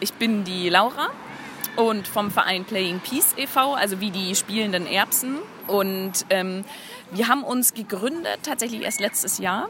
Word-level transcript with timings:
Ich 0.00 0.14
bin 0.14 0.44
die 0.44 0.70
Laura 0.70 1.10
und 1.76 2.08
vom 2.08 2.30
Verein 2.30 2.64
Playing 2.64 3.00
Peace 3.00 3.34
e.V., 3.36 3.74
also 3.74 4.00
wie 4.00 4.10
die 4.10 4.34
spielenden 4.34 4.86
Erbsen. 4.86 5.36
Und 5.66 6.24
ähm, 6.30 6.64
wir 7.10 7.28
haben 7.28 7.44
uns 7.44 7.74
gegründet 7.74 8.38
tatsächlich 8.44 8.80
erst 8.80 9.00
letztes 9.00 9.36
Jahr. 9.36 9.68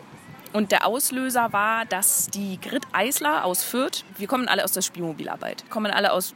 Und 0.53 0.71
der 0.71 0.87
Auslöser 0.87 1.53
war, 1.53 1.85
dass 1.85 2.29
die 2.29 2.61
Grit 2.61 2.85
Eisler 2.93 3.45
aus 3.45 3.65
Fürth, 3.65 4.05
wir 4.17 4.29
kommen 4.29 4.47
alle 4.47 4.63
aus 4.63 4.71
der 4.71 4.83
Spielmobilarbeit, 4.83 5.69
kommen 5.69 5.91
alle 5.91 6.12
aus 6.12 6.33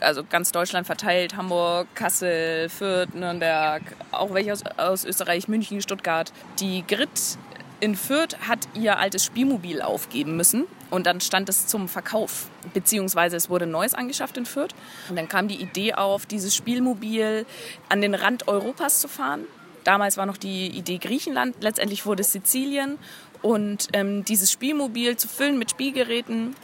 also 0.00 0.22
ganz 0.22 0.52
Deutschland 0.52 0.86
verteilt, 0.86 1.38
Hamburg, 1.38 1.86
Kassel, 1.94 2.68
Fürth, 2.68 3.14
Nürnberg, 3.14 3.80
auch 4.10 4.34
welche 4.34 4.52
aus, 4.52 4.62
aus 4.76 5.06
Österreich, 5.06 5.48
München, 5.48 5.80
Stuttgart. 5.80 6.34
Die 6.60 6.84
Grit 6.86 7.38
in 7.80 7.96
Fürth 7.96 8.36
hat 8.46 8.68
ihr 8.74 8.98
altes 8.98 9.24
Spielmobil 9.24 9.80
aufgeben 9.80 10.36
müssen 10.36 10.66
und 10.90 11.06
dann 11.06 11.20
stand 11.20 11.48
es 11.48 11.66
zum 11.66 11.88
Verkauf, 11.88 12.48
beziehungsweise 12.72 13.36
es 13.36 13.50
wurde 13.50 13.66
neues 13.66 13.94
angeschafft 13.94 14.36
in 14.36 14.46
Fürth. 14.46 14.74
Und 15.08 15.16
dann 15.16 15.28
kam 15.28 15.48
die 15.48 15.60
Idee 15.60 15.94
auf, 15.94 16.26
dieses 16.26 16.54
Spielmobil 16.54 17.46
an 17.88 18.00
den 18.00 18.14
Rand 18.14 18.48
Europas 18.48 19.00
zu 19.00 19.08
fahren. 19.08 19.44
Damals 19.84 20.16
war 20.16 20.26
noch 20.26 20.36
die 20.36 20.68
Idee 20.68 20.98
Griechenland, 20.98 21.56
letztendlich 21.60 22.06
wurde 22.06 22.22
es 22.22 22.32
Sizilien. 22.32 22.98
Und 23.42 23.88
ähm, 23.92 24.24
dieses 24.24 24.50
Spielmobil 24.50 25.16
zu 25.16 25.28
füllen 25.28 25.58
mit 25.58 25.70
Spielgeräten 25.70 26.56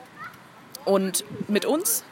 und 0.86 1.24
mit 1.48 1.66
uns 1.66 2.04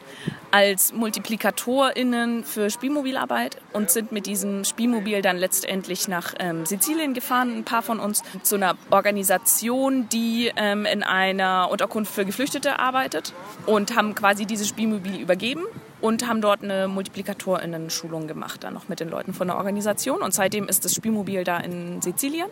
als 0.51 0.93
MultiplikatorInnen 0.93 2.45
für 2.45 2.71
Spielmobilarbeit 2.71 3.59
und 3.73 3.91
sind 3.91 4.13
mit 4.13 4.27
diesem 4.27 4.65
Spielmobil 4.65 5.23
dann 5.23 5.37
letztendlich 5.37 6.09
nach 6.09 6.35
ähm, 6.39 6.65
Sizilien 6.65 7.15
gefahren, 7.15 7.59
ein 7.59 7.65
paar 7.65 7.83
von 7.83 8.01
uns, 8.01 8.23
zu 8.43 8.57
einer 8.57 8.77
Organisation, 8.91 10.09
die 10.09 10.51
ähm, 10.57 10.87
in 10.87 11.03
einer 11.03 11.69
Unterkunft 11.71 12.13
für 12.13 12.25
Geflüchtete 12.25 12.79
arbeitet 12.79 13.33
und 13.67 13.97
haben 13.97 14.15
quasi 14.15 14.47
dieses 14.47 14.69
Spielmobil 14.69 15.21
übergeben 15.21 15.65
und 16.01 16.27
haben 16.27 16.41
dort 16.41 16.63
eine 16.63 16.89
MultiplikatorInnen-Schulung 16.89 18.27
gemacht, 18.27 18.65
dann 18.65 18.75
noch 18.75 18.89
mit 18.89 19.01
den 19.01 19.11
Leuten 19.11 19.35
von 19.35 19.49
der 19.49 19.57
Organisation. 19.57 20.23
Und 20.23 20.33
seitdem 20.33 20.69
ist 20.69 20.85
das 20.85 20.95
Spielmobil 20.95 21.45
da 21.45 21.59
in 21.59 22.01
Sizilien 22.01 22.49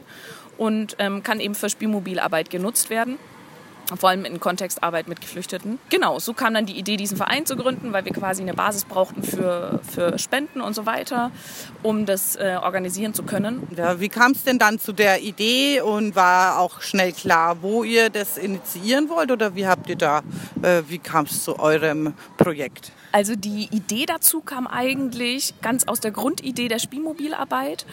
und 0.59 0.97
ähm, 0.99 1.23
kann 1.23 1.41
eben 1.41 1.55
für 1.55 1.71
Spielmobilarbeit 1.71 2.51
genutzt 2.51 2.91
werden 2.91 3.19
vor 3.95 4.09
allem 4.09 4.25
in 4.25 4.41
Kontextarbeit 4.41 5.07
mit 5.07 5.21
Geflüchteten. 5.21 5.79
Genau, 5.91 6.19
so 6.19 6.33
kam 6.33 6.55
dann 6.55 6.67
die 6.67 6.79
Idee, 6.79 6.97
diesen 6.97 7.17
Verein 7.17 7.47
zu 7.47 7.57
gründen, 7.57 7.93
weil 7.93 8.05
wir 8.05 8.13
quasi 8.13 8.43
eine 8.43 8.55
Basis 8.55 8.85
brauchten 8.85 9.23
für, 9.23 9.81
für 9.89 10.19
Spenden 10.19 10.61
und 10.61 10.75
so 10.75 10.87
weiter, 10.87 11.31
um 11.83 12.07
das 12.07 12.37
äh, 12.37 12.59
organisieren 12.61 13.15
zu 13.15 13.23
können. 13.23 13.67
Ja, 13.77 14.01
wie 14.01 14.09
kam 14.09 14.33
es 14.33 14.45
denn 14.45 14.59
dann 14.59 14.79
zu 14.79 14.93
der 14.93 15.23
Idee 15.23 15.81
und 15.81 16.17
war 16.17 16.59
auch 16.59 16.81
schnell 16.81 17.13
klar, 17.13 17.63
wo 17.63 17.85
ihr 17.85 18.11
das 18.11 18.39
initiieren 18.39 19.09
wollt 19.09 19.31
oder 19.31 19.55
wie 19.55 19.67
habt 19.67 19.89
ihr 19.89 19.97
da, 19.97 20.23
äh, 20.63 20.83
wie 20.89 20.99
kam 20.99 21.27
es 21.27 21.45
zu 21.45 21.59
eurem 21.59 22.15
Projekt? 22.37 22.93
Also 23.13 23.37
die 23.37 23.69
Idee 23.71 24.05
dazu 24.07 24.41
kam 24.41 24.67
eigentlich 24.67 25.55
ganz 25.63 25.85
aus 25.85 26.01
der 26.01 26.11
Grundidee 26.11 26.69
der 26.69 26.79
Spielmobilarbeit. 26.79 27.87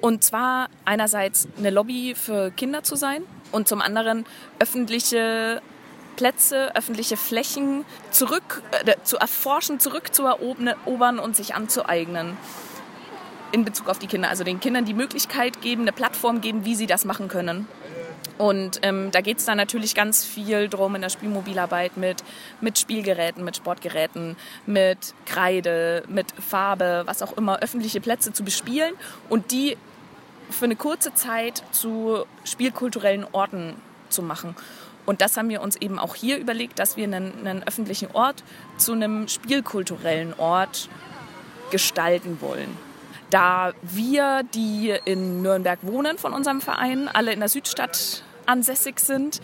Und 0.00 0.22
zwar 0.22 0.68
einerseits 0.84 1.48
eine 1.56 1.70
Lobby 1.70 2.14
für 2.14 2.50
Kinder 2.50 2.82
zu 2.82 2.96
sein 2.96 3.22
und 3.52 3.68
zum 3.68 3.80
anderen 3.80 4.26
öffentliche 4.58 5.62
Plätze, 6.16 6.74
öffentliche 6.76 7.16
Flächen 7.16 7.84
zurück 8.10 8.62
äh, 8.84 8.94
zu 9.02 9.16
erforschen, 9.16 9.80
zurückzuerobern 9.80 11.18
und 11.18 11.36
sich 11.36 11.54
anzueignen 11.54 12.36
in 13.52 13.64
Bezug 13.64 13.88
auf 13.88 13.98
die 13.98 14.06
Kinder. 14.06 14.28
Also 14.28 14.44
den 14.44 14.60
Kindern 14.60 14.84
die 14.84 14.94
Möglichkeit 14.94 15.60
geben, 15.62 15.82
eine 15.82 15.92
Plattform 15.92 16.40
geben, 16.40 16.64
wie 16.64 16.74
sie 16.74 16.86
das 16.86 17.04
machen 17.04 17.28
können. 17.28 17.68
Und 18.36 18.80
ähm, 18.82 19.12
da 19.12 19.20
geht 19.20 19.38
es 19.38 19.44
dann 19.44 19.56
natürlich 19.56 19.94
ganz 19.94 20.24
viel 20.24 20.68
drum 20.68 20.96
in 20.96 21.02
der 21.02 21.08
Spielmobilarbeit 21.08 21.96
mit, 21.96 22.24
mit 22.60 22.78
Spielgeräten, 22.78 23.44
mit 23.44 23.56
Sportgeräten, 23.56 24.36
mit 24.66 25.14
Kreide, 25.24 26.02
mit 26.08 26.26
Farbe, 26.32 27.02
was 27.06 27.22
auch 27.22 27.36
immer, 27.36 27.60
öffentliche 27.60 28.00
Plätze 28.00 28.32
zu 28.32 28.42
bespielen 28.42 28.94
und 29.28 29.52
die 29.52 29.76
für 30.50 30.64
eine 30.66 30.76
kurze 30.76 31.14
Zeit 31.14 31.62
zu 31.72 32.24
spielkulturellen 32.44 33.26
Orten 33.32 33.74
zu 34.08 34.22
machen. 34.22 34.54
Und 35.06 35.20
das 35.20 35.36
haben 35.36 35.48
wir 35.48 35.60
uns 35.60 35.76
eben 35.76 35.98
auch 35.98 36.14
hier 36.14 36.38
überlegt, 36.38 36.78
dass 36.78 36.96
wir 36.96 37.04
einen, 37.04 37.46
einen 37.46 37.62
öffentlichen 37.62 38.10
Ort 38.12 38.42
zu 38.78 38.92
einem 38.92 39.28
spielkulturellen 39.28 40.34
Ort 40.34 40.88
gestalten 41.70 42.38
wollen. 42.40 42.76
Da 43.30 43.72
wir, 43.82 44.42
die 44.54 44.94
in 45.04 45.42
Nürnberg 45.42 45.80
wohnen 45.82 46.18
von 46.18 46.32
unserem 46.32 46.60
Verein, 46.60 47.08
alle 47.08 47.32
in 47.32 47.40
der 47.40 47.48
Südstadt 47.48 48.22
ansässig 48.46 49.00
sind 49.00 49.40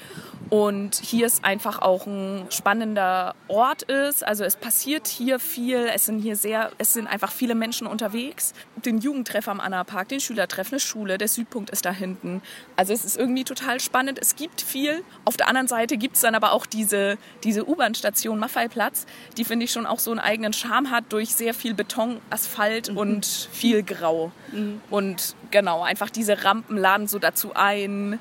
und 0.50 0.97
hier 0.97 1.27
ist 1.27 1.44
einfach 1.44 1.81
auch 1.81 2.06
ein 2.06 2.47
spannender 2.50 3.37
Ort 3.47 3.83
ist. 3.83 4.27
Also 4.27 4.43
es 4.43 4.56
passiert 4.56 5.06
hier 5.06 5.38
viel. 5.38 5.88
Es 5.94 6.06
sind 6.06 6.19
hier 6.19 6.34
sehr, 6.34 6.72
es 6.78 6.93
sind 6.93 7.06
einfach 7.06 7.31
viele 7.31 7.55
Menschen 7.55 7.87
unterwegs. 7.87 8.53
Den 8.75 8.99
Jugendtreff 8.99 9.47
am 9.47 9.61
Anna-Park, 9.61 10.09
den 10.09 10.19
Schülertreff, 10.19 10.72
eine 10.72 10.81
Schule, 10.81 11.19
der 11.19 11.28
Südpunkt 11.28 11.71
ist 11.71 11.84
da 11.84 11.93
hinten. 11.93 12.43
Also 12.75 12.93
es 12.93 13.05
ist 13.05 13.16
irgendwie 13.16 13.44
total 13.44 13.78
spannend. 13.78 14.19
Es 14.21 14.34
gibt 14.34 14.61
viel. 14.61 15.05
Auf 15.25 15.37
der 15.37 15.47
anderen 15.47 15.69
Seite 15.69 15.97
gibt 15.97 16.16
es 16.16 16.22
dann 16.22 16.34
aber 16.34 16.50
auch 16.50 16.67
diese, 16.67 17.17
diese 17.44 17.69
U-Bahn-Station 17.69 18.41
Maffeiplatz, 18.41 19.06
die 19.37 19.44
finde 19.44 19.67
ich 19.67 19.71
schon 19.71 19.87
auch 19.87 20.00
so 20.00 20.11
einen 20.11 20.19
eigenen 20.19 20.53
Charme 20.53 20.91
hat 20.91 21.05
durch 21.11 21.32
sehr 21.32 21.55
viel 21.55 21.75
Beton, 21.75 22.21
Asphalt 22.28 22.91
mhm. 22.91 22.97
und 22.97 23.27
viel 23.53 23.84
Grau. 23.84 24.32
Mhm. 24.50 24.81
Und 24.91 25.37
genau, 25.53 25.84
einfach 25.84 26.11
diese 26.11 26.43
Rampen 26.43 26.77
laden 26.77 27.06
so 27.06 27.21
dazu 27.21 27.53
ein 27.55 28.19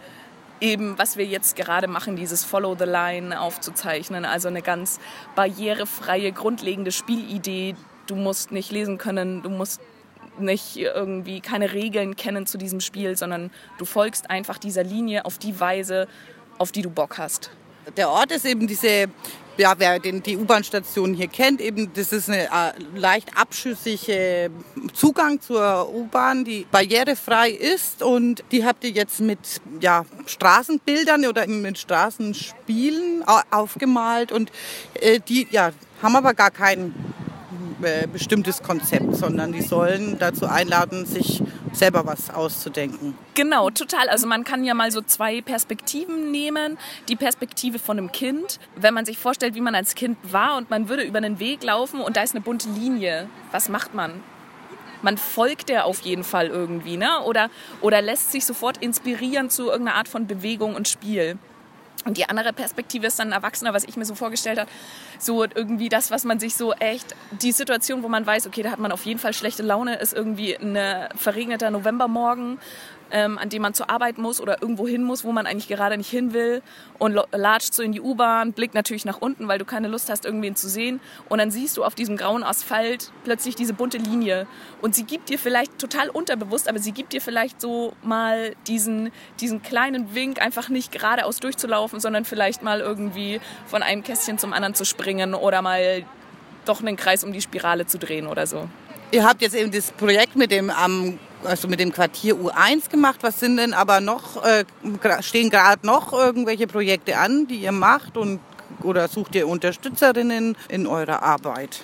eben, 0.61 0.97
was 0.97 1.17
wir 1.17 1.25
jetzt 1.25 1.55
gerade 1.55 1.87
machen, 1.87 2.15
dieses 2.15 2.43
Follow 2.43 2.75
the 2.77 2.85
Line 2.85 3.39
aufzuzeichnen. 3.39 4.25
Also 4.25 4.47
eine 4.47 4.61
ganz 4.61 4.99
barrierefreie, 5.35 6.31
grundlegende 6.31 6.91
Spielidee. 6.91 7.75
Du 8.07 8.15
musst 8.15 8.51
nicht 8.51 8.71
lesen 8.71 8.97
können, 8.97 9.41
du 9.41 9.49
musst 9.49 9.81
nicht 10.39 10.77
irgendwie 10.77 11.41
keine 11.41 11.73
Regeln 11.73 12.15
kennen 12.15 12.45
zu 12.45 12.57
diesem 12.57 12.79
Spiel, 12.79 13.17
sondern 13.17 13.51
du 13.77 13.85
folgst 13.85 14.29
einfach 14.29 14.57
dieser 14.57 14.83
Linie 14.83 15.25
auf 15.25 15.37
die 15.37 15.59
Weise, 15.59 16.07
auf 16.57 16.71
die 16.71 16.81
du 16.81 16.89
Bock 16.89 17.17
hast. 17.17 17.51
Der 17.97 18.09
Ort 18.09 18.31
ist 18.31 18.45
eben 18.45 18.67
diese 18.67 19.09
ja, 19.59 19.73
wer 19.77 19.99
den, 19.99 20.23
die 20.23 20.37
U-Bahn-Station 20.37 21.13
hier 21.13 21.27
kennt, 21.27 21.59
eben 21.59 21.91
das 21.93 22.13
ist 22.13 22.29
eine 22.29 22.45
äh, 22.45 22.71
leicht 22.95 23.37
abschüssige 23.37 24.49
Zugang 24.93 25.41
zur 25.41 25.93
U-Bahn, 25.93 26.45
die 26.45 26.65
barrierefrei 26.71 27.49
ist. 27.51 28.01
Und 28.01 28.43
die 28.51 28.65
habt 28.65 28.85
ihr 28.85 28.91
jetzt 28.91 29.19
mit 29.19 29.39
ja, 29.81 30.05
Straßenbildern 30.25 31.25
oder 31.25 31.45
mit 31.45 31.77
Straßenspielen 31.77 33.25
aufgemalt. 33.51 34.31
Und 34.31 34.49
äh, 34.93 35.19
die 35.19 35.45
ja, 35.51 35.71
haben 36.01 36.15
aber 36.15 36.33
gar 36.33 36.51
keinen 36.51 36.95
äh, 37.83 38.07
bestimmtes 38.07 38.61
Konzept, 38.61 39.15
sondern 39.15 39.51
die 39.51 39.61
sollen 39.61 40.17
dazu 40.19 40.45
einladen, 40.45 41.05
sich 41.05 41.41
selber 41.71 42.05
was 42.05 42.29
auszudenken. 42.29 43.15
Genau, 43.35 43.69
total. 43.69 44.09
Also 44.09 44.27
man 44.27 44.43
kann 44.43 44.63
ja 44.63 44.73
mal 44.73 44.91
so 44.91 45.01
zwei 45.01 45.41
Perspektiven 45.41 46.31
nehmen. 46.31 46.77
Die 47.07 47.15
Perspektive 47.15 47.79
von 47.79 47.97
einem 47.97 48.11
Kind, 48.11 48.59
wenn 48.75 48.93
man 48.93 49.05
sich 49.05 49.17
vorstellt, 49.17 49.55
wie 49.55 49.61
man 49.61 49.75
als 49.75 49.95
Kind 49.95 50.17
war 50.31 50.57
und 50.57 50.69
man 50.69 50.89
würde 50.89 51.03
über 51.03 51.17
einen 51.17 51.39
Weg 51.39 51.63
laufen 51.63 52.01
und 52.01 52.17
da 52.17 52.23
ist 52.23 52.35
eine 52.35 52.41
bunte 52.41 52.69
Linie. 52.69 53.27
Was 53.51 53.69
macht 53.69 53.93
man? 53.93 54.21
man 55.01 55.17
folgt 55.17 55.69
der 55.69 55.85
auf 55.85 56.01
jeden 56.01 56.23
Fall 56.23 56.47
irgendwie, 56.47 56.97
ne? 56.97 57.21
Oder, 57.23 57.49
oder 57.81 58.01
lässt 58.01 58.31
sich 58.31 58.45
sofort 58.45 58.77
inspirieren 58.77 59.49
zu 59.49 59.69
irgendeiner 59.69 59.97
Art 59.97 60.07
von 60.07 60.27
Bewegung 60.27 60.75
und 60.75 60.87
Spiel. 60.87 61.37
Und 62.05 62.17
die 62.17 62.27
andere 62.29 62.53
Perspektive 62.53 63.07
ist 63.07 63.19
dann 63.19 63.31
Erwachsener, 63.31 63.73
was 63.73 63.83
ich 63.83 63.97
mir 63.97 64.05
so 64.05 64.15
vorgestellt 64.15 64.59
habe, 64.59 64.69
so 65.17 65.43
irgendwie 65.43 65.89
das, 65.89 66.11
was 66.11 66.23
man 66.23 66.39
sich 66.39 66.55
so 66.55 66.73
echt, 66.73 67.15
die 67.31 67.51
Situation, 67.51 68.03
wo 68.03 68.07
man 68.07 68.25
weiß, 68.25 68.47
okay, 68.47 68.63
da 68.63 68.71
hat 68.71 68.79
man 68.79 68.91
auf 68.91 69.05
jeden 69.05 69.19
Fall 69.19 69.33
schlechte 69.33 69.63
Laune, 69.63 69.95
ist 69.95 70.13
irgendwie 70.13 70.55
ein 70.55 70.77
verregneter 71.15 71.69
Novembermorgen 71.71 72.59
ähm, 73.11 73.37
an 73.37 73.49
dem 73.49 73.61
man 73.61 73.73
zur 73.73 73.89
Arbeit 73.89 74.17
muss 74.17 74.41
oder 74.41 74.61
irgendwo 74.61 74.87
hin 74.87 75.03
muss, 75.03 75.23
wo 75.23 75.31
man 75.31 75.45
eigentlich 75.45 75.67
gerade 75.67 75.97
nicht 75.97 76.09
hin 76.09 76.33
will 76.33 76.61
und 76.97 77.19
latscht 77.31 77.73
so 77.73 77.83
in 77.83 77.91
die 77.91 78.01
U-Bahn, 78.01 78.53
blickt 78.53 78.73
natürlich 78.73 79.05
nach 79.05 79.21
unten, 79.21 79.47
weil 79.47 79.59
du 79.59 79.65
keine 79.65 79.87
Lust 79.87 80.09
hast, 80.09 80.25
irgendwen 80.25 80.55
zu 80.55 80.69
sehen 80.69 80.99
und 81.27 81.39
dann 81.39 81.51
siehst 81.51 81.77
du 81.77 81.83
auf 81.83 81.95
diesem 81.95 82.17
grauen 82.17 82.43
Asphalt 82.43 83.11
plötzlich 83.23 83.55
diese 83.55 83.73
bunte 83.73 83.97
Linie 83.97 84.47
und 84.81 84.95
sie 84.95 85.03
gibt 85.03 85.29
dir 85.29 85.39
vielleicht 85.39 85.77
total 85.79 86.09
unterbewusst, 86.09 86.67
aber 86.67 86.79
sie 86.79 86.91
gibt 86.91 87.13
dir 87.13 87.21
vielleicht 87.21 87.61
so 87.61 87.93
mal 88.01 88.55
diesen, 88.67 89.11
diesen 89.39 89.61
kleinen 89.61 90.13
Wink, 90.15 90.41
einfach 90.41 90.69
nicht 90.69 90.91
geradeaus 90.91 91.39
durchzulaufen, 91.39 91.99
sondern 91.99 92.25
vielleicht 92.25 92.63
mal 92.63 92.79
irgendwie 92.79 93.41
von 93.65 93.83
einem 93.83 94.03
Kästchen 94.03 94.37
zum 94.37 94.53
anderen 94.53 94.75
zu 94.75 94.85
springen 94.85 95.33
oder 95.33 95.61
mal 95.61 96.03
doch 96.65 96.81
einen 96.81 96.95
Kreis 96.95 97.23
um 97.23 97.33
die 97.33 97.41
Spirale 97.41 97.85
zu 97.85 97.97
drehen 97.97 98.27
oder 98.27 98.45
so. 98.45 98.67
Ihr 99.11 99.25
habt 99.25 99.41
jetzt 99.41 99.55
eben 99.55 99.71
das 99.71 99.91
Projekt 99.91 100.35
mit 100.35 100.51
dem 100.51 100.71
also 101.43 101.67
mit 101.67 101.79
dem 101.79 101.91
Quartier 101.91 102.35
U1 102.35 102.89
gemacht. 102.89 103.19
Was 103.21 103.39
sind 103.39 103.57
denn 103.57 103.73
aber 103.73 104.01
noch, 104.01 104.43
äh, 104.43 104.65
stehen 105.21 105.49
gerade 105.49 105.85
noch 105.85 106.13
irgendwelche 106.13 106.67
Projekte 106.67 107.17
an, 107.17 107.47
die 107.47 107.57
ihr 107.57 107.71
macht 107.71 108.17
und 108.17 108.39
oder 108.83 109.07
sucht 109.07 109.35
ihr 109.35 109.47
Unterstützerinnen 109.47 110.55
in 110.67 110.85
eurer 110.85 111.23
Arbeit? 111.23 111.81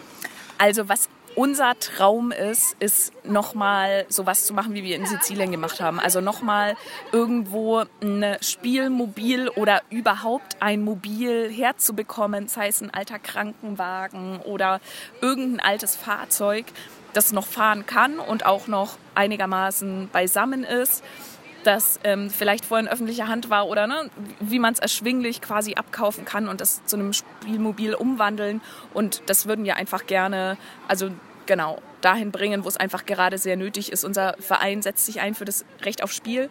Also 0.58 0.88
was 0.88 1.10
unser 1.36 1.78
Traum 1.80 2.32
ist, 2.32 2.78
ist 2.80 3.12
nochmal 3.26 4.06
sowas 4.08 4.46
zu 4.46 4.54
machen, 4.54 4.74
wie 4.74 4.84
wir 4.84 4.96
in 4.96 5.06
Sizilien 5.06 5.52
gemacht 5.52 5.82
haben. 5.82 6.00
Also 6.00 6.22
nochmal 6.22 6.78
irgendwo 7.12 7.84
ein 8.02 8.38
Spielmobil 8.40 9.50
oder 9.50 9.82
überhaupt 9.90 10.62
ein 10.62 10.82
Mobil 10.84 11.52
herzubekommen, 11.52 12.48
sei 12.48 12.68
es 12.68 12.82
ein 12.82 12.94
alter 12.94 13.20
Krankenwagen 13.20 14.40
oder 14.42 14.80
irgendein 15.22 15.60
altes 15.60 15.96
Fahrzeug, 15.98 16.66
das 17.16 17.32
noch 17.32 17.48
fahren 17.48 17.86
kann 17.86 18.20
und 18.20 18.46
auch 18.46 18.68
noch 18.68 18.98
einigermaßen 19.16 20.10
beisammen 20.12 20.64
ist 20.64 21.04
das 21.66 22.00
ähm, 22.04 22.30
vielleicht 22.30 22.66
vorher 22.66 22.86
in 22.86 22.92
öffentlicher 22.92 23.28
Hand 23.28 23.50
war 23.50 23.68
oder 23.68 23.88
ne, 23.88 24.10
wie 24.40 24.60
man 24.60 24.74
es 24.74 24.80
erschwinglich 24.80 25.42
quasi 25.42 25.74
abkaufen 25.74 26.26
kann 26.26 26.48
und 26.48 26.62
das 26.62 26.86
zu 26.86 26.96
einem 26.96 27.14
Spielmobil 27.14 27.96
umwandeln. 27.96 28.62
Und 28.94 29.24
das 29.26 29.48
würden 29.48 29.66
wir 29.66 29.76
einfach 29.76 30.06
gerne, 30.06 30.58
also 30.88 31.10
genau, 31.46 31.82
dahin 32.02 32.32
bringen, 32.32 32.64
wo 32.64 32.68
es 32.68 32.78
einfach 32.78 33.06
gerade 33.06 33.38
sehr 33.38 33.58
nötig 33.58 33.92
ist. 33.92 34.04
Unser 34.04 34.36
Verein 34.40 34.82
setzt 34.82 35.06
sich 35.06 35.22
ein 35.22 35.34
für 35.34 35.46
das 35.46 35.66
Recht 35.82 36.04
auf 36.04 36.12
Spiel. 36.12 36.50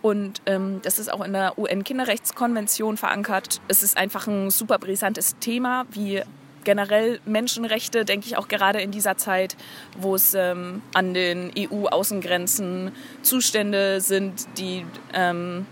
Und 0.00 0.42
ähm, 0.46 0.80
das 0.82 0.98
ist 0.98 1.12
auch 1.12 1.24
in 1.24 1.32
der 1.32 1.58
UN-Kinderrechtskonvention 1.58 2.96
verankert. 2.96 3.60
Es 3.68 3.82
ist 3.82 3.96
einfach 3.96 4.26
ein 4.26 4.50
super 4.50 4.78
brisantes 4.78 5.36
Thema, 5.38 5.86
wie 5.90 6.22
generell 6.64 7.20
Menschenrechte, 7.24 8.04
denke 8.04 8.26
ich 8.26 8.36
auch 8.36 8.48
gerade 8.48 8.80
in 8.80 8.90
dieser 8.90 9.16
Zeit, 9.16 9.56
wo 9.98 10.14
es 10.14 10.34
ähm, 10.34 10.82
an 10.94 11.14
den 11.14 11.52
EU-Außengrenzen 11.56 12.92
Zustände 13.22 14.00
sind, 14.00 14.46
die 14.58 14.84
ähm, 15.12 15.66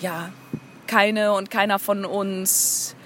ja 0.00 0.30
keine 0.86 1.32
und 1.34 1.50
keiner 1.50 1.78
von 1.78 2.04
uns 2.04 2.96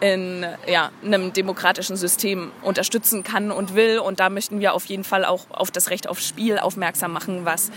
in 0.00 0.44
ja, 0.66 0.90
einem 1.04 1.32
demokratischen 1.32 1.96
System 1.96 2.50
unterstützen 2.62 3.22
kann 3.22 3.52
und 3.52 3.76
will. 3.76 4.00
Und 4.00 4.18
da 4.18 4.30
möchten 4.30 4.58
wir 4.58 4.74
auf 4.74 4.84
jeden 4.86 5.04
Fall 5.04 5.24
auch 5.24 5.46
auf 5.50 5.70
das 5.70 5.90
Recht 5.90 6.08
auf 6.08 6.18
Spiel 6.18 6.58
aufmerksam 6.58 7.12
machen, 7.12 7.44
was 7.44 7.70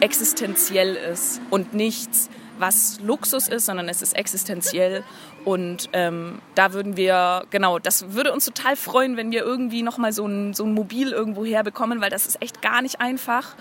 existenziell 0.00 0.94
ist 0.94 1.40
und 1.50 1.74
nichts, 1.74 2.30
was 2.58 3.00
Luxus 3.00 3.48
ist, 3.48 3.66
sondern 3.66 3.88
es 3.88 4.02
ist 4.02 4.16
existenziell. 4.16 5.04
Und 5.44 5.88
ähm, 5.92 6.40
da 6.54 6.72
würden 6.72 6.96
wir, 6.96 7.44
genau, 7.50 7.78
das 7.78 8.12
würde 8.12 8.32
uns 8.32 8.44
total 8.44 8.76
freuen, 8.76 9.16
wenn 9.16 9.30
wir 9.30 9.42
irgendwie 9.42 9.82
nochmal 9.82 10.12
so 10.12 10.26
ein, 10.26 10.54
so 10.54 10.64
ein 10.64 10.72
Mobil 10.72 11.12
irgendwo 11.12 11.44
herbekommen, 11.44 12.00
weil 12.00 12.10
das 12.10 12.26
ist 12.26 12.42
echt 12.42 12.62
gar 12.62 12.82
nicht 12.82 13.00
einfach. 13.00 13.54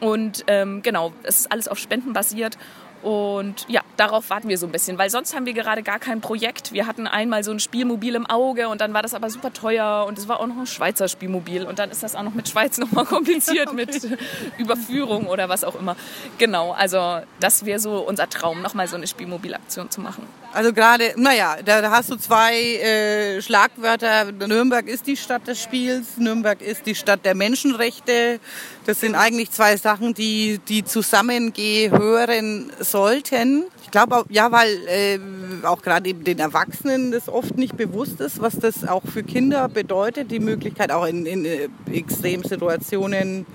Und 0.00 0.44
ähm, 0.46 0.82
genau, 0.82 1.12
es 1.22 1.40
ist 1.40 1.52
alles 1.52 1.68
auf 1.68 1.78
Spenden 1.78 2.12
basiert. 2.12 2.58
Und 3.02 3.66
ja, 3.68 3.79
darauf 4.00 4.30
warten 4.30 4.48
wir 4.48 4.56
so 4.56 4.66
ein 4.66 4.72
bisschen, 4.72 4.96
weil 4.96 5.10
sonst 5.10 5.36
haben 5.36 5.44
wir 5.44 5.52
gerade 5.52 5.82
gar 5.82 5.98
kein 5.98 6.22
Projekt. 6.22 6.72
Wir 6.72 6.86
hatten 6.86 7.06
einmal 7.06 7.44
so 7.44 7.50
ein 7.50 7.60
Spielmobil 7.60 8.14
im 8.14 8.24
Auge 8.26 8.68
und 8.68 8.80
dann 8.80 8.94
war 8.94 9.02
das 9.02 9.12
aber 9.12 9.28
super 9.28 9.52
teuer 9.52 10.06
und 10.08 10.18
es 10.18 10.26
war 10.26 10.40
auch 10.40 10.46
noch 10.46 10.56
ein 10.56 10.66
Schweizer 10.66 11.06
Spielmobil 11.06 11.64
und 11.64 11.78
dann 11.78 11.90
ist 11.90 12.02
das 12.02 12.14
auch 12.14 12.22
noch 12.22 12.32
mit 12.32 12.48
Schweiz 12.48 12.78
nochmal 12.78 13.04
kompliziert 13.04 13.74
mit 13.74 14.00
Überführung 14.58 15.26
oder 15.26 15.50
was 15.50 15.64
auch 15.64 15.78
immer. 15.78 15.96
Genau, 16.38 16.72
also 16.72 17.20
das 17.40 17.66
wäre 17.66 17.78
so 17.78 17.98
unser 17.98 18.28
Traum, 18.30 18.62
nochmal 18.62 18.88
so 18.88 18.96
eine 18.96 19.06
Spielmobilaktion 19.06 19.90
zu 19.90 20.00
machen. 20.00 20.26
Also 20.52 20.72
gerade, 20.72 21.12
naja, 21.16 21.58
da 21.64 21.90
hast 21.90 22.10
du 22.10 22.16
zwei 22.16 22.54
äh, 22.56 23.42
Schlagwörter. 23.42 24.32
Nürnberg 24.32 24.88
ist 24.88 25.06
die 25.06 25.16
Stadt 25.16 25.46
des 25.46 25.62
Spiels, 25.62 26.16
Nürnberg 26.16 26.60
ist 26.62 26.86
die 26.86 26.94
Stadt 26.94 27.24
der 27.24 27.34
Menschenrechte. 27.34 28.40
Das 28.86 29.00
sind 29.00 29.14
eigentlich 29.14 29.50
zwei 29.52 29.76
Sachen, 29.76 30.14
die, 30.14 30.58
die 30.68 30.84
zusammengehören 30.84 32.72
sollten. 32.80 33.64
Ich 33.84 33.89
glaube, 33.90 34.24
ja, 34.28 34.50
weil 34.52 34.68
äh, 34.86 35.18
auch 35.66 35.82
gerade 35.82 36.08
eben 36.08 36.24
den 36.24 36.38
Erwachsenen 36.38 37.12
das 37.12 37.28
oft 37.28 37.56
nicht 37.56 37.76
bewusst 37.76 38.20
ist, 38.20 38.40
was 38.40 38.58
das 38.58 38.86
auch 38.86 39.02
für 39.04 39.22
Kinder 39.22 39.68
bedeutet, 39.68 40.30
die 40.30 40.40
Möglichkeit 40.40 40.92
auch 40.92 41.06
in, 41.06 41.26
in 41.26 41.44
äh, 41.44 41.68
Extremsituationen 41.92 43.46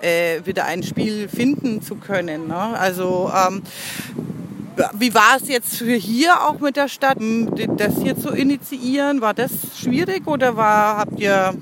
äh, 0.00 0.40
wieder 0.44 0.64
ein 0.66 0.82
Spiel 0.82 1.28
finden 1.28 1.82
zu 1.82 1.96
können. 1.96 2.48
Ne? 2.48 2.56
Also 2.56 3.30
ähm, 3.34 3.62
wie 4.94 5.14
war 5.14 5.36
es 5.40 5.48
jetzt 5.48 5.76
für 5.76 5.94
hier 5.94 6.42
auch 6.42 6.58
mit 6.60 6.76
der 6.76 6.88
Stadt, 6.88 7.18
das 7.76 7.94
hier 8.02 8.18
zu 8.18 8.30
initiieren? 8.30 9.20
War 9.20 9.34
das 9.34 9.52
schwierig 9.76 10.26
oder 10.26 10.56
war, 10.56 10.98
habt 10.98 11.20
ihr 11.20 11.54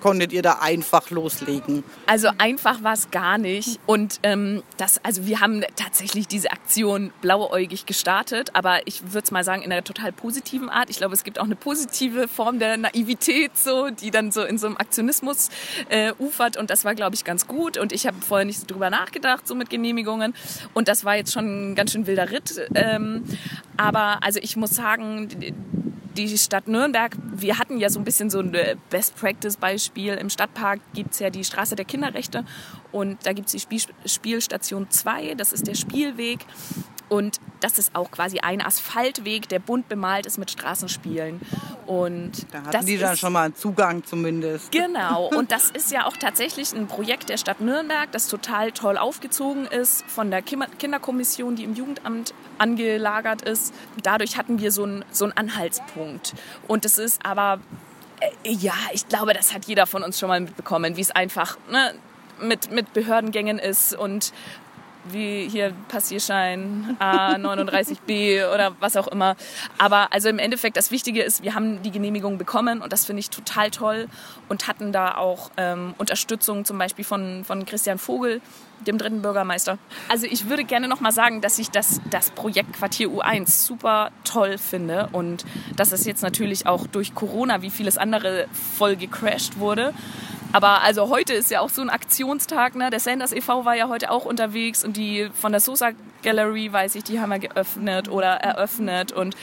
konntet 0.00 0.32
ihr 0.32 0.42
da 0.42 0.58
einfach 0.60 1.10
loslegen? 1.10 1.84
Also 2.06 2.28
einfach 2.38 2.82
war 2.82 2.92
es 2.92 3.10
gar 3.10 3.38
nicht. 3.38 3.80
Und 3.86 4.20
ähm, 4.22 4.62
das, 4.76 5.00
also 5.04 5.26
wir 5.26 5.40
haben 5.40 5.62
tatsächlich 5.76 6.28
diese 6.28 6.50
Aktion 6.50 7.12
blauäugig 7.20 7.86
gestartet, 7.86 8.50
aber 8.54 8.86
ich 8.86 9.02
würde 9.12 9.24
es 9.24 9.30
mal 9.30 9.44
sagen 9.44 9.62
in 9.62 9.72
einer 9.72 9.84
total 9.84 10.12
positiven 10.12 10.68
Art. 10.68 10.90
Ich 10.90 10.98
glaube, 10.98 11.14
es 11.14 11.24
gibt 11.24 11.38
auch 11.38 11.44
eine 11.44 11.56
positive 11.56 12.28
Form 12.28 12.58
der 12.58 12.76
Naivität, 12.76 13.56
so, 13.56 13.90
die 13.90 14.10
dann 14.10 14.32
so 14.32 14.42
in 14.42 14.58
so 14.58 14.66
einem 14.66 14.76
Aktionismus 14.76 15.48
äh, 15.88 16.12
ufert. 16.18 16.56
Und 16.56 16.70
das 16.70 16.84
war, 16.84 16.94
glaube 16.94 17.14
ich, 17.14 17.24
ganz 17.24 17.46
gut. 17.46 17.78
Und 17.78 17.92
ich 17.92 18.06
habe 18.06 18.16
vorher 18.20 18.44
nicht 18.44 18.70
drüber 18.70 18.90
nachgedacht, 18.90 19.46
so 19.46 19.54
mit 19.54 19.70
Genehmigungen. 19.70 20.34
Und 20.74 20.88
das 20.88 21.04
war 21.04 21.16
jetzt 21.16 21.32
schon 21.32 21.72
ein 21.72 21.74
ganz 21.74 21.92
schön 21.92 22.06
wilder 22.06 22.30
Ritt. 22.30 22.68
Ähm, 22.74 23.24
aber 23.76 24.22
also 24.22 24.38
ich 24.42 24.56
muss 24.56 24.70
sagen, 24.70 25.28
die 26.16 26.36
Stadt 26.36 26.66
Nürnberg, 26.66 27.16
wir 27.22 27.58
hatten 27.58 27.78
ja 27.78 27.88
so 27.88 28.00
ein 28.00 28.04
bisschen 28.04 28.30
so 28.30 28.40
ein 28.40 28.52
äh, 28.54 28.76
Best-Practice-Beispiel. 28.90 30.14
Im 30.14 30.30
Stadtpark 30.30 30.80
gibt 30.94 31.12
es 31.12 31.20
ja 31.20 31.30
die 31.30 31.44
Straße 31.44 31.76
der 31.76 31.84
Kinderrechte 31.84 32.44
und 32.90 33.24
da 33.24 33.32
gibt 33.32 33.46
es 33.46 33.52
die 33.52 33.60
Spiel 33.60 33.80
Spielstation 34.04 34.90
2, 34.90 35.34
das 35.34 35.52
ist 35.52 35.66
der 35.66 35.74
Spielweg. 35.74 36.40
Und 37.08 37.40
das 37.60 37.78
ist 37.78 37.94
auch 37.94 38.10
quasi 38.10 38.40
ein 38.40 38.60
Asphaltweg, 38.60 39.48
der 39.48 39.60
bunt 39.60 39.88
bemalt 39.88 40.26
ist 40.26 40.38
mit 40.38 40.50
Straßenspielen. 40.50 41.40
Und 41.86 42.52
da 42.52 42.64
hatten 42.64 42.86
die 42.86 42.98
dann 42.98 43.16
schon 43.16 43.32
mal 43.32 43.54
Zugang 43.54 44.04
zumindest. 44.04 44.72
Genau. 44.72 45.28
Und 45.36 45.52
das 45.52 45.70
ist 45.70 45.92
ja 45.92 46.06
auch 46.06 46.16
tatsächlich 46.16 46.72
ein 46.72 46.88
Projekt 46.88 47.28
der 47.28 47.36
Stadt 47.36 47.60
Nürnberg, 47.60 48.10
das 48.10 48.26
total 48.26 48.72
toll 48.72 48.98
aufgezogen 48.98 49.66
ist 49.66 50.04
von 50.06 50.30
der 50.32 50.42
Kinderkommission, 50.42 51.54
die 51.54 51.62
im 51.64 51.74
Jugendamt 51.74 52.34
angelagert 52.58 53.42
ist. 53.42 53.72
Dadurch 54.02 54.36
hatten 54.36 54.58
wir 54.58 54.72
so 54.72 54.82
einen, 54.82 55.04
so 55.12 55.26
einen 55.26 55.36
Anhaltspunkt. 55.36 56.34
Und 56.66 56.84
es 56.84 56.98
ist 56.98 57.24
aber, 57.24 57.60
äh, 58.20 58.50
ja, 58.50 58.74
ich 58.92 59.08
glaube, 59.08 59.32
das 59.32 59.54
hat 59.54 59.66
jeder 59.66 59.86
von 59.86 60.02
uns 60.02 60.18
schon 60.18 60.28
mal 60.28 60.40
mitbekommen, 60.40 60.96
wie 60.96 61.02
es 61.02 61.12
einfach 61.12 61.56
ne, 61.70 61.94
mit, 62.40 62.70
mit 62.72 62.92
Behördengängen 62.92 63.58
ist 63.60 63.94
und 63.94 64.32
wie 65.12 65.48
hier 65.48 65.72
Passierschein 65.88 66.96
A39B 67.00 68.50
oder 68.54 68.76
was 68.80 68.96
auch 68.96 69.08
immer. 69.08 69.36
Aber 69.78 70.12
also 70.12 70.28
im 70.28 70.38
Endeffekt, 70.38 70.76
das 70.76 70.90
Wichtige 70.90 71.22
ist, 71.22 71.42
wir 71.42 71.54
haben 71.54 71.82
die 71.82 71.90
Genehmigung 71.90 72.38
bekommen 72.38 72.80
und 72.82 72.92
das 72.92 73.04
finde 73.06 73.20
ich 73.20 73.30
total 73.30 73.70
toll 73.70 74.08
und 74.48 74.68
hatten 74.68 74.92
da 74.92 75.16
auch 75.16 75.50
ähm, 75.56 75.94
Unterstützung 75.98 76.64
zum 76.64 76.78
Beispiel 76.78 77.04
von, 77.04 77.44
von 77.44 77.64
Christian 77.66 77.98
Vogel, 77.98 78.40
dem 78.86 78.98
dritten 78.98 79.22
Bürgermeister. 79.22 79.78
Also 80.08 80.26
ich 80.26 80.48
würde 80.48 80.64
gerne 80.64 80.88
noch 80.88 81.00
mal 81.00 81.12
sagen, 81.12 81.40
dass 81.40 81.58
ich 81.58 81.70
das, 81.70 82.00
das 82.10 82.30
Projekt 82.30 82.74
Quartier 82.74 83.08
U1 83.08 83.66
super 83.66 84.10
toll 84.24 84.58
finde 84.58 85.08
und 85.12 85.44
dass 85.76 85.92
es 85.92 86.04
jetzt 86.04 86.22
natürlich 86.22 86.66
auch 86.66 86.86
durch 86.86 87.14
Corona 87.14 87.62
wie 87.62 87.70
vieles 87.70 87.96
andere 87.98 88.46
voll 88.52 88.96
gecrashed 88.96 89.58
wurde. 89.58 89.94
Aber 90.52 90.82
also 90.82 91.08
heute 91.08 91.34
ist 91.34 91.50
ja 91.50 91.60
auch 91.60 91.70
so 91.70 91.82
ein 91.82 91.90
Aktionstag. 91.90 92.74
Ne? 92.74 92.90
Der 92.90 93.00
Sanders 93.00 93.32
e.V. 93.32 93.64
war 93.64 93.74
ja 93.74 93.88
heute 93.88 94.10
auch 94.10 94.24
unterwegs 94.24 94.84
und 94.84 94.96
die 94.96 95.28
von 95.34 95.52
der 95.52 95.60
Sosa 95.60 95.90
Gallery, 96.22 96.72
weiß 96.72 96.94
ich, 96.94 97.04
die 97.04 97.20
haben 97.20 97.30
wir 97.30 97.38
geöffnet 97.38 98.08
oder 98.08 98.36
eröffnet. 98.36 99.12
Und 99.12 99.36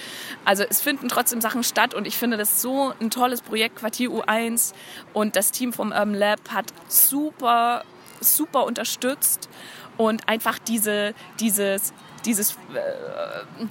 also 0.44 0.64
es 0.70 0.82
finden 0.82 1.08
trotzdem 1.10 1.40
Sachen 1.40 1.64
statt 1.64 1.94
und 1.94 2.08
ich 2.08 2.18
finde 2.18 2.38
das 2.38 2.62
so 2.62 2.94
ein 3.00 3.10
tolles 3.10 3.42
Projekt, 3.42 3.78
Quartier 3.78 4.10
U1. 4.10 4.74
Und 5.14 5.36
das 5.36 5.52
Team 5.52 5.72
vom 5.72 5.92
Urban 5.92 6.14
Lab 6.14 6.40
hat 6.50 6.74
super, 6.88 7.84
super 8.20 8.66
unterstützt 8.66 9.50
und 9.98 10.28
einfach 10.28 10.60
diese, 10.60 11.14
dieses, 11.40 11.94
dieses 12.26 12.54
äh, 12.74 13.66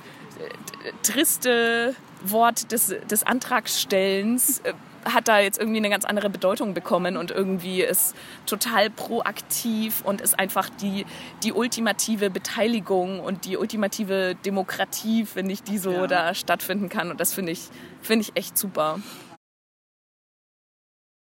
triste 1.02 1.94
Wort 2.24 2.72
des, 2.72 2.94
des 3.10 3.24
Antragstellens 3.24 4.60
äh, 4.60 4.72
hat 5.04 5.28
da 5.28 5.40
jetzt 5.40 5.58
irgendwie 5.58 5.78
eine 5.78 5.90
ganz 5.90 6.04
andere 6.04 6.30
Bedeutung 6.30 6.74
bekommen 6.74 7.16
und 7.16 7.30
irgendwie 7.30 7.82
ist 7.82 8.14
total 8.46 8.88
proaktiv 8.90 10.02
und 10.04 10.20
ist 10.20 10.38
einfach 10.38 10.68
die, 10.68 11.06
die 11.42 11.52
ultimative 11.52 12.30
Beteiligung 12.30 13.20
und 13.20 13.44
die 13.44 13.56
ultimative 13.56 14.36
Demokratie, 14.44 15.26
finde 15.26 15.52
ich, 15.52 15.62
die 15.62 15.78
so 15.78 15.92
ja. 15.92 16.06
da 16.06 16.34
stattfinden 16.34 16.88
kann. 16.88 17.10
Und 17.10 17.20
das 17.20 17.34
finde 17.34 17.52
ich, 17.52 17.68
finde 18.00 18.22
ich 18.22 18.36
echt 18.36 18.56
super. 18.56 19.00